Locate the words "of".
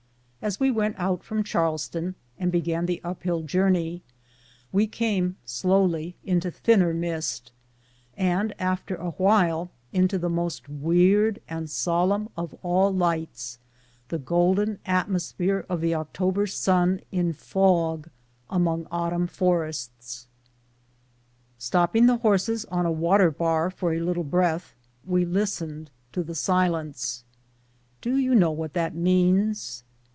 12.35-12.55, 15.69-15.79